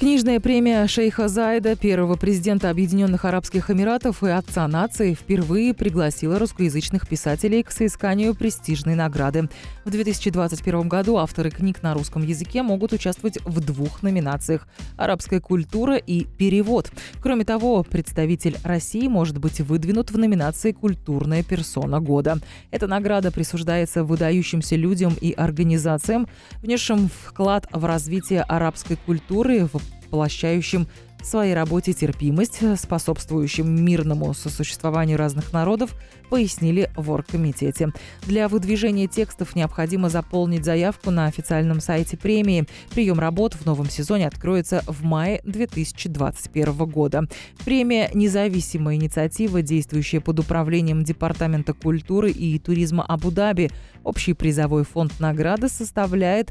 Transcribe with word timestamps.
Книжная 0.00 0.40
премия 0.40 0.86
шейха 0.86 1.28
Зайда, 1.28 1.76
первого 1.76 2.16
президента 2.16 2.70
Объединенных 2.70 3.26
Арабских 3.26 3.70
Эмиратов 3.70 4.24
и 4.24 4.30
отца 4.30 4.66
нации, 4.66 5.12
впервые 5.12 5.74
пригласила 5.74 6.38
русскоязычных 6.38 7.06
писателей 7.06 7.62
к 7.62 7.70
соисканию 7.70 8.34
престижной 8.34 8.94
награды. 8.94 9.50
В 9.84 9.90
2021 9.90 10.88
году 10.88 11.18
авторы 11.18 11.50
книг 11.50 11.82
на 11.82 11.92
русском 11.92 12.22
языке 12.22 12.62
могут 12.62 12.94
участвовать 12.94 13.36
в 13.44 13.60
двух 13.60 14.02
номинациях– 14.02 14.66
«Арабская 14.96 15.38
культура» 15.38 15.96
и 15.96 16.24
«Перевод». 16.24 16.90
Кроме 17.20 17.44
того, 17.44 17.82
представитель 17.82 18.56
России 18.64 19.06
может 19.06 19.36
быть 19.36 19.60
выдвинут 19.60 20.10
в 20.10 20.16
номинации 20.16 20.72
«Культурная 20.72 21.42
персона 21.42 22.00
года». 22.00 22.38
Эта 22.70 22.86
награда 22.86 23.30
присуждается 23.30 24.02
выдающимся 24.02 24.76
людям 24.76 25.12
и 25.20 25.32
организациям, 25.32 26.26
внесшим 26.62 27.10
вклад 27.26 27.66
в 27.70 27.84
развитие 27.84 28.40
арабской 28.44 28.96
культуры 28.96 29.66
в 29.66 29.89
воплощающим 30.10 30.88
в 31.20 31.26
своей 31.26 31.52
работе 31.52 31.92
терпимость, 31.92 32.60
способствующим 32.78 33.84
мирному 33.84 34.32
сосуществованию 34.32 35.18
разных 35.18 35.52
народов, 35.52 35.94
пояснили 36.30 36.90
в 36.96 37.10
оргкомитете. 37.10 37.92
Для 38.22 38.48
выдвижения 38.48 39.06
текстов 39.06 39.54
необходимо 39.54 40.08
заполнить 40.08 40.64
заявку 40.64 41.10
на 41.10 41.26
официальном 41.26 41.80
сайте 41.80 42.16
премии. 42.16 42.66
Прием 42.94 43.20
работ 43.20 43.52
в 43.54 43.66
новом 43.66 43.90
сезоне 43.90 44.28
откроется 44.28 44.82
в 44.86 45.04
мае 45.04 45.42
2021 45.44 46.74
года. 46.86 47.28
Премия– 47.66 48.10
независимая 48.14 48.96
инициатива, 48.96 49.60
действующая 49.60 50.20
под 50.20 50.38
управлением 50.38 51.04
Департамента 51.04 51.74
культуры 51.74 52.30
и 52.30 52.58
туризма 52.58 53.04
Абу-Даби. 53.04 53.70
Общий 54.04 54.32
призовой 54.32 54.84
фонд 54.84 55.20
награды 55.20 55.68
составляет 55.68 56.50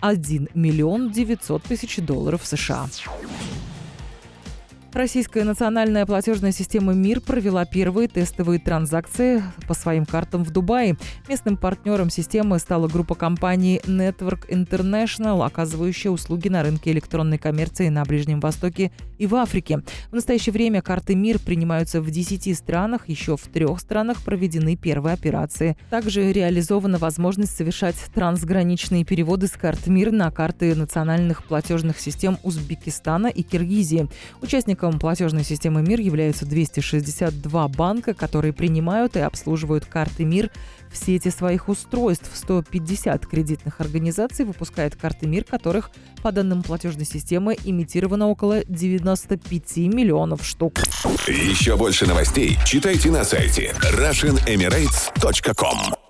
1 0.00 0.48
миллион 0.54 1.10
900 1.10 1.62
тысяч 1.62 1.96
долларов 1.98 2.42
США. 2.44 2.88
Российская 4.92 5.44
национальная 5.44 6.04
платежная 6.04 6.50
система 6.50 6.94
МИР 6.94 7.20
провела 7.20 7.64
первые 7.64 8.08
тестовые 8.08 8.58
транзакции 8.58 9.40
по 9.68 9.74
своим 9.74 10.04
картам 10.04 10.42
в 10.42 10.50
Дубае. 10.50 10.96
Местным 11.28 11.56
партнером 11.56 12.10
системы 12.10 12.58
стала 12.58 12.88
группа 12.88 13.14
компаний 13.14 13.80
Network 13.84 14.48
International, 14.48 15.46
оказывающая 15.46 16.10
услуги 16.10 16.48
на 16.48 16.64
рынке 16.64 16.90
электронной 16.90 17.38
коммерции 17.38 17.88
на 17.88 18.04
Ближнем 18.04 18.40
Востоке 18.40 18.90
и 19.16 19.28
в 19.28 19.36
Африке. 19.36 19.82
В 20.10 20.14
настоящее 20.14 20.52
время 20.52 20.82
карты 20.82 21.14
МИР 21.14 21.38
принимаются 21.38 22.02
в 22.02 22.10
10 22.10 22.56
странах, 22.56 23.08
еще 23.08 23.36
в 23.36 23.42
трех 23.42 23.78
странах 23.78 24.22
проведены 24.22 24.74
первые 24.74 25.14
операции. 25.14 25.76
Также 25.88 26.32
реализована 26.32 26.98
возможность 26.98 27.56
совершать 27.56 27.96
трансграничные 28.12 29.04
переводы 29.04 29.46
с 29.46 29.52
карт 29.52 29.86
МИР 29.86 30.10
на 30.10 30.32
карты 30.32 30.74
национальных 30.74 31.44
платежных 31.44 32.00
систем 32.00 32.38
Узбекистана 32.42 33.28
и 33.28 33.42
Киргизии. 33.42 34.08
Участник 34.42 34.79
Участником 34.80 34.98
платежной 34.98 35.44
системы 35.44 35.82
МИР 35.82 36.00
являются 36.00 36.46
262 36.46 37.68
банка, 37.68 38.14
которые 38.14 38.54
принимают 38.54 39.14
и 39.14 39.20
обслуживают 39.20 39.84
карты 39.84 40.24
МИР 40.24 40.50
в 40.90 40.96
сети 40.96 41.28
своих 41.28 41.68
устройств. 41.68 42.30
150 42.32 43.26
кредитных 43.26 43.82
организаций 43.82 44.46
выпускают 44.46 44.96
карты 44.96 45.26
МИР, 45.26 45.44
которых, 45.44 45.90
по 46.22 46.32
данным 46.32 46.62
платежной 46.62 47.04
системы, 47.04 47.58
имитировано 47.62 48.28
около 48.28 48.64
95 48.64 49.76
миллионов 49.92 50.46
штук. 50.46 50.78
Еще 51.26 51.76
больше 51.76 52.06
новостей 52.06 52.56
читайте 52.64 53.10
на 53.10 53.22
сайте 53.22 53.74
RussianEmirates.com 53.92 56.09